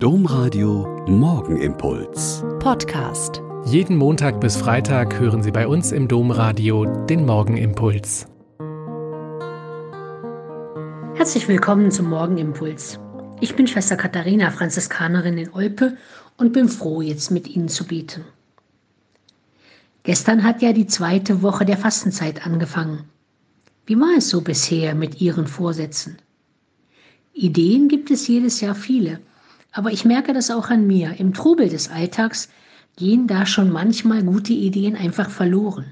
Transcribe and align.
Domradio 0.00 1.04
Morgenimpuls. 1.08 2.44
Podcast. 2.60 3.42
Jeden 3.64 3.96
Montag 3.96 4.40
bis 4.40 4.56
Freitag 4.56 5.18
hören 5.18 5.42
Sie 5.42 5.50
bei 5.50 5.66
uns 5.66 5.90
im 5.90 6.06
Domradio 6.06 6.84
den 7.06 7.26
Morgenimpuls. 7.26 8.28
Herzlich 11.16 11.48
willkommen 11.48 11.90
zum 11.90 12.10
Morgenimpuls. 12.10 13.00
Ich 13.40 13.56
bin 13.56 13.66
Schwester 13.66 13.96
Katharina, 13.96 14.52
Franziskanerin 14.52 15.36
in 15.36 15.52
Olpe 15.52 15.96
und 16.36 16.52
bin 16.52 16.68
froh, 16.68 17.02
jetzt 17.02 17.32
mit 17.32 17.48
Ihnen 17.48 17.66
zu 17.66 17.84
beten. 17.84 18.24
Gestern 20.04 20.44
hat 20.44 20.62
ja 20.62 20.72
die 20.72 20.86
zweite 20.86 21.42
Woche 21.42 21.64
der 21.64 21.76
Fastenzeit 21.76 22.46
angefangen. 22.46 23.06
Wie 23.84 23.98
war 23.98 24.16
es 24.16 24.30
so 24.30 24.42
bisher 24.42 24.94
mit 24.94 25.20
Ihren 25.20 25.48
Vorsätzen? 25.48 26.18
Ideen 27.32 27.88
gibt 27.88 28.12
es 28.12 28.28
jedes 28.28 28.60
Jahr 28.60 28.76
viele 28.76 29.18
aber 29.72 29.92
ich 29.92 30.04
merke 30.04 30.32
das 30.32 30.50
auch 30.50 30.70
an 30.70 30.86
mir. 30.86 31.18
Im 31.18 31.34
Trubel 31.34 31.68
des 31.68 31.90
Alltags 31.90 32.48
gehen 32.96 33.26
da 33.26 33.46
schon 33.46 33.70
manchmal 33.70 34.22
gute 34.22 34.52
Ideen 34.52 34.96
einfach 34.96 35.30
verloren. 35.30 35.86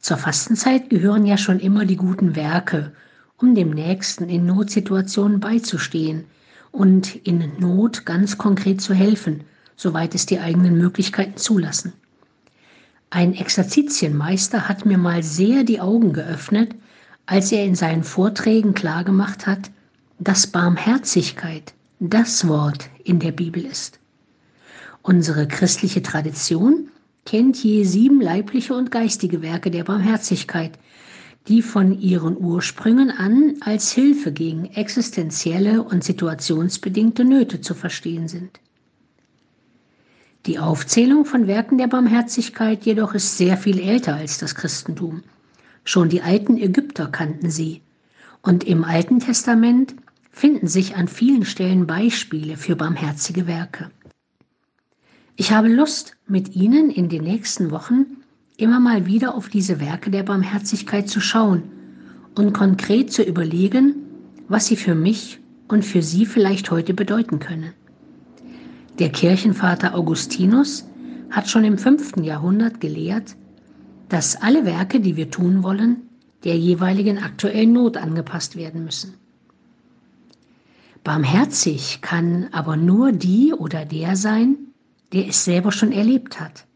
Zur 0.00 0.16
Fastenzeit 0.16 0.90
gehören 0.90 1.26
ja 1.26 1.36
schon 1.36 1.60
immer 1.60 1.84
die 1.84 1.96
guten 1.96 2.36
Werke, 2.36 2.92
um 3.36 3.54
dem 3.54 3.70
Nächsten 3.70 4.28
in 4.28 4.46
Notsituationen 4.46 5.40
beizustehen 5.40 6.24
und 6.72 7.16
in 7.26 7.52
Not 7.58 8.06
ganz 8.06 8.38
konkret 8.38 8.80
zu 8.80 8.94
helfen, 8.94 9.44
soweit 9.76 10.14
es 10.14 10.26
die 10.26 10.38
eigenen 10.38 10.78
Möglichkeiten 10.78 11.36
zulassen. 11.36 11.92
Ein 13.10 13.34
Exerzitienmeister 13.34 14.68
hat 14.68 14.86
mir 14.86 14.98
mal 14.98 15.22
sehr 15.22 15.64
die 15.64 15.80
Augen 15.80 16.12
geöffnet, 16.12 16.74
als 17.26 17.50
er 17.50 17.64
in 17.64 17.74
seinen 17.74 18.04
Vorträgen 18.04 18.72
klargemacht 18.72 19.46
hat, 19.46 19.70
dass 20.18 20.46
Barmherzigkeit 20.46 21.74
das 22.00 22.48
Wort 22.48 22.88
in 23.04 23.18
der 23.18 23.30
Bibel 23.30 23.62
ist. 23.62 24.00
Unsere 25.02 25.46
christliche 25.46 26.02
Tradition 26.02 26.88
kennt 27.26 27.62
je 27.62 27.84
sieben 27.84 28.22
leibliche 28.22 28.74
und 28.74 28.90
geistige 28.90 29.42
Werke 29.42 29.70
der 29.70 29.84
Barmherzigkeit, 29.84 30.78
die 31.46 31.60
von 31.60 32.00
ihren 32.00 32.38
Ursprüngen 32.38 33.10
an 33.10 33.56
als 33.60 33.92
Hilfe 33.92 34.32
gegen 34.32 34.64
existenzielle 34.66 35.82
und 35.82 36.02
situationsbedingte 36.02 37.24
Nöte 37.24 37.60
zu 37.60 37.74
verstehen 37.74 38.28
sind. 38.28 38.60
Die 40.46 40.58
Aufzählung 40.58 41.26
von 41.26 41.46
Werken 41.46 41.76
der 41.76 41.88
Barmherzigkeit 41.88 42.86
jedoch 42.86 43.12
ist 43.12 43.36
sehr 43.36 43.58
viel 43.58 43.78
älter 43.78 44.14
als 44.14 44.38
das 44.38 44.54
Christentum. 44.54 45.22
Schon 45.84 46.08
die 46.08 46.22
alten 46.22 46.56
Ägypter 46.56 47.08
kannten 47.08 47.50
sie. 47.50 47.82
Und 48.40 48.64
im 48.64 48.84
Alten 48.84 49.20
Testament 49.20 49.94
finden 50.30 50.66
sich 50.66 50.96
an 50.96 51.08
vielen 51.08 51.44
Stellen 51.44 51.86
Beispiele 51.86 52.56
für 52.56 52.76
barmherzige 52.76 53.46
Werke. 53.46 53.90
Ich 55.36 55.52
habe 55.52 55.68
Lust, 55.68 56.16
mit 56.26 56.54
Ihnen 56.54 56.90
in 56.90 57.08
den 57.08 57.24
nächsten 57.24 57.70
Wochen 57.70 58.06
immer 58.56 58.80
mal 58.80 59.06
wieder 59.06 59.34
auf 59.34 59.48
diese 59.48 59.80
Werke 59.80 60.10
der 60.10 60.22
Barmherzigkeit 60.22 61.08
zu 61.08 61.20
schauen 61.20 61.62
und 62.34 62.52
konkret 62.52 63.12
zu 63.12 63.22
überlegen, 63.22 63.94
was 64.48 64.66
sie 64.66 64.76
für 64.76 64.94
mich 64.94 65.40
und 65.68 65.84
für 65.84 66.02
Sie 66.02 66.26
vielleicht 66.26 66.70
heute 66.70 66.94
bedeuten 66.94 67.38
können. 67.38 67.72
Der 68.98 69.10
Kirchenvater 69.10 69.94
Augustinus 69.94 70.84
hat 71.30 71.48
schon 71.48 71.64
im 71.64 71.78
fünften 71.78 72.22
Jahrhundert 72.22 72.80
gelehrt, 72.80 73.36
dass 74.08 74.36
alle 74.42 74.66
Werke, 74.66 75.00
die 75.00 75.16
wir 75.16 75.30
tun 75.30 75.62
wollen, 75.62 76.02
der 76.44 76.56
jeweiligen 76.58 77.18
aktuellen 77.18 77.72
Not 77.72 77.96
angepasst 77.96 78.56
werden 78.56 78.84
müssen. 78.84 79.14
Barmherzig 81.02 82.00
kann 82.02 82.48
aber 82.52 82.76
nur 82.76 83.12
die 83.12 83.54
oder 83.54 83.86
der 83.86 84.16
sein, 84.16 84.56
der 85.12 85.28
es 85.28 85.44
selber 85.44 85.72
schon 85.72 85.92
erlebt 85.92 86.38
hat. 86.40 86.66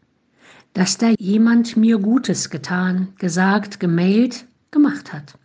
Dass 0.73 0.97
da 0.97 1.11
jemand 1.19 1.77
mir 1.77 1.99
Gutes 1.99 2.49
getan, 2.49 3.13
gesagt, 3.17 3.79
gemailt, 3.79 4.45
gemacht 4.71 5.13
hat. 5.13 5.37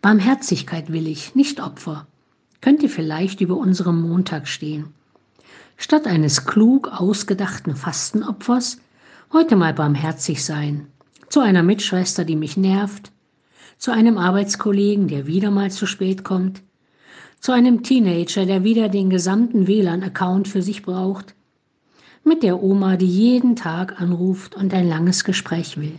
Barmherzigkeit 0.00 0.92
will 0.92 1.08
ich, 1.08 1.34
nicht 1.34 1.60
Opfer, 1.60 2.06
könnte 2.60 2.88
vielleicht 2.88 3.40
über 3.40 3.56
unserem 3.56 4.00
Montag 4.00 4.46
stehen. 4.46 4.94
Statt 5.76 6.06
eines 6.06 6.46
klug 6.46 6.88
ausgedachten 6.88 7.74
Fastenopfers 7.74 8.78
heute 9.32 9.56
mal 9.56 9.74
barmherzig 9.74 10.44
sein. 10.44 10.86
Zu 11.28 11.40
einer 11.40 11.62
Mitschwester, 11.62 12.24
die 12.24 12.36
mich 12.36 12.56
nervt, 12.56 13.10
zu 13.76 13.90
einem 13.90 14.18
Arbeitskollegen, 14.18 15.08
der 15.08 15.26
wieder 15.26 15.50
mal 15.50 15.70
zu 15.70 15.86
spät 15.86 16.24
kommt, 16.24 16.62
zu 17.40 17.52
einem 17.52 17.82
Teenager, 17.82 18.46
der 18.46 18.64
wieder 18.64 18.88
den 18.88 19.10
gesamten 19.10 19.66
WLAN-Account 19.66 20.48
für 20.48 20.62
sich 20.62 20.82
braucht, 20.82 21.34
mit 22.24 22.42
der 22.42 22.62
Oma, 22.62 22.96
die 22.96 23.06
jeden 23.06 23.56
Tag 23.56 24.00
anruft 24.00 24.54
und 24.54 24.74
ein 24.74 24.88
langes 24.88 25.24
Gespräch 25.24 25.76
will. 25.78 25.98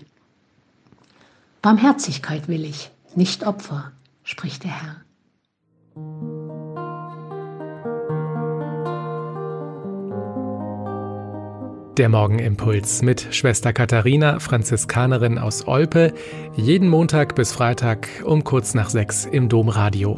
Barmherzigkeit 1.62 2.48
will 2.48 2.64
ich, 2.64 2.92
nicht 3.16 3.46
Opfer, 3.46 3.92
spricht 4.24 4.64
der 4.64 4.72
Herr. 4.72 4.96
Der 11.98 12.08
Morgenimpuls 12.08 13.02
mit 13.02 13.28
Schwester 13.32 13.74
Katharina, 13.74 14.40
Franziskanerin 14.40 15.38
aus 15.38 15.68
Olpe, 15.68 16.14
jeden 16.56 16.88
Montag 16.88 17.36
bis 17.36 17.52
Freitag 17.52 18.08
um 18.24 18.46
kurz 18.46 18.74
nach 18.74 18.90
sechs 18.90 19.26
im 19.26 19.50
Domradio. 19.50 20.18